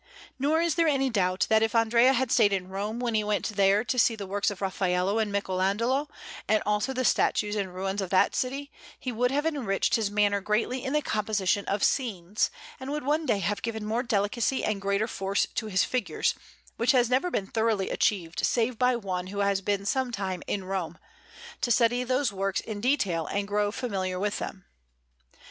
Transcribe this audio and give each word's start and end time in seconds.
Nor 0.39 0.61
is 0.61 0.73
there 0.73 0.87
any 0.87 1.11
doubt 1.11 1.45
that 1.47 1.61
if 1.61 1.75
Andrea 1.75 2.13
had 2.13 2.31
stayed 2.31 2.51
in 2.51 2.69
Rome 2.69 2.99
when 2.99 3.13
he 3.13 3.23
went 3.23 3.49
there 3.49 3.83
to 3.83 3.99
see 3.99 4.15
the 4.15 4.25
works 4.25 4.49
of 4.49 4.59
Raffaello 4.59 5.19
and 5.19 5.31
Michelagnolo, 5.31 6.07
and 6.47 6.63
also 6.65 6.91
the 6.91 7.05
statues 7.05 7.55
and 7.55 7.71
ruins 7.75 8.01
of 8.01 8.09
that 8.09 8.33
city, 8.35 8.71
he 8.99 9.11
would 9.11 9.29
have 9.29 9.45
enriched 9.45 9.93
his 9.93 10.09
manner 10.09 10.41
greatly 10.41 10.83
in 10.83 10.93
the 10.93 11.03
composition 11.03 11.65
of 11.67 11.83
scenes, 11.83 12.49
and 12.79 12.89
would 12.89 13.03
one 13.05 13.27
day 13.27 13.37
have 13.37 13.61
given 13.61 13.85
more 13.85 14.01
delicacy 14.01 14.63
and 14.65 14.81
greater 14.81 15.07
force 15.07 15.45
to 15.53 15.67
his 15.67 15.83
figures; 15.83 16.33
which 16.77 16.93
has 16.93 17.07
never 17.11 17.29
been 17.29 17.45
thoroughly 17.45 17.91
achieved 17.91 18.43
save 18.43 18.79
by 18.79 18.95
one 18.95 19.27
who 19.27 19.41
has 19.41 19.61
been 19.61 19.85
some 19.85 20.11
time 20.11 20.41
in 20.47 20.63
Rome, 20.65 20.97
to 21.61 21.69
study 21.69 22.03
those 22.03 22.33
works 22.33 22.59
in 22.61 22.81
detail 22.81 23.27
and 23.27 23.47
grow 23.47 23.71
familiar 23.71 24.17
with 24.19 24.39
them. 24.39 24.65